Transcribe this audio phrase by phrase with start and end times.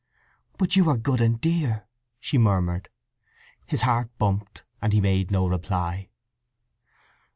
[0.57, 1.85] "But you are good and dear!"
[2.19, 2.89] she murmured.
[3.67, 6.09] His heart bumped, and he made no reply.